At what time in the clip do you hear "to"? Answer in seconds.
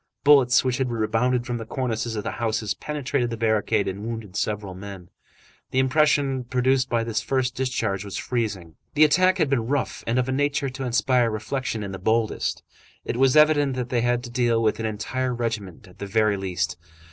10.71-10.85, 14.23-14.31